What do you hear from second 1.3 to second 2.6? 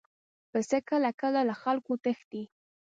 له خلکو تښتي.